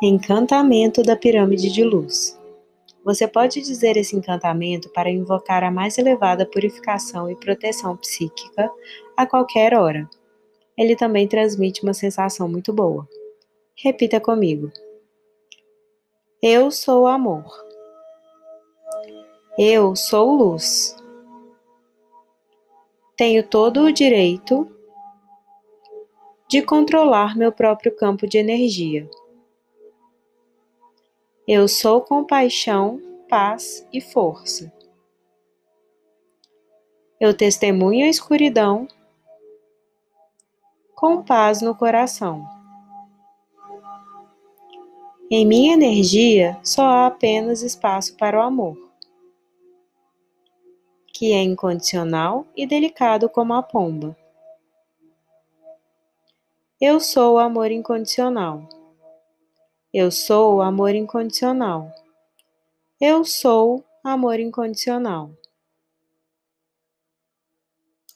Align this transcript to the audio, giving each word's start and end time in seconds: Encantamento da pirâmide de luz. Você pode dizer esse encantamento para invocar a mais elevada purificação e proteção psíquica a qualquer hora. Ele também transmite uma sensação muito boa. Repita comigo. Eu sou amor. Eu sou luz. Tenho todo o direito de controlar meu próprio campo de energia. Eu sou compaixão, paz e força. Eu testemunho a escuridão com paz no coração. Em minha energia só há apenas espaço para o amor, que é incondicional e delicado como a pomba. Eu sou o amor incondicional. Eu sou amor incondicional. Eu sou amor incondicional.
Encantamento 0.00 1.02
da 1.02 1.16
pirâmide 1.16 1.72
de 1.72 1.82
luz. 1.82 2.38
Você 3.04 3.26
pode 3.26 3.60
dizer 3.60 3.96
esse 3.96 4.14
encantamento 4.14 4.88
para 4.90 5.10
invocar 5.10 5.64
a 5.64 5.72
mais 5.72 5.98
elevada 5.98 6.46
purificação 6.46 7.28
e 7.28 7.34
proteção 7.34 7.96
psíquica 7.96 8.70
a 9.16 9.26
qualquer 9.26 9.74
hora. 9.74 10.08
Ele 10.76 10.94
também 10.94 11.26
transmite 11.26 11.82
uma 11.82 11.92
sensação 11.92 12.48
muito 12.48 12.72
boa. 12.72 13.08
Repita 13.74 14.20
comigo. 14.20 14.70
Eu 16.40 16.70
sou 16.70 17.08
amor. 17.08 17.44
Eu 19.58 19.96
sou 19.96 20.32
luz. 20.32 20.94
Tenho 23.16 23.42
todo 23.42 23.82
o 23.82 23.92
direito 23.92 24.70
de 26.48 26.62
controlar 26.62 27.36
meu 27.36 27.50
próprio 27.50 27.90
campo 27.96 28.28
de 28.28 28.38
energia. 28.38 29.10
Eu 31.50 31.66
sou 31.66 32.02
compaixão, 32.02 33.00
paz 33.26 33.88
e 33.90 34.02
força. 34.02 34.70
Eu 37.18 37.34
testemunho 37.34 38.04
a 38.04 38.10
escuridão 38.10 38.86
com 40.94 41.22
paz 41.22 41.62
no 41.62 41.74
coração. 41.74 42.46
Em 45.30 45.46
minha 45.46 45.72
energia 45.72 46.60
só 46.62 46.82
há 46.82 47.06
apenas 47.06 47.62
espaço 47.62 48.14
para 48.18 48.38
o 48.38 48.42
amor, 48.42 48.76
que 51.14 51.32
é 51.32 51.42
incondicional 51.42 52.46
e 52.54 52.66
delicado 52.66 53.26
como 53.26 53.54
a 53.54 53.62
pomba. 53.62 54.14
Eu 56.78 57.00
sou 57.00 57.36
o 57.36 57.38
amor 57.38 57.70
incondicional. 57.70 58.68
Eu 59.92 60.10
sou 60.10 60.60
amor 60.60 60.94
incondicional. 60.94 61.90
Eu 63.00 63.24
sou 63.24 63.82
amor 64.04 64.38
incondicional. 64.38 65.30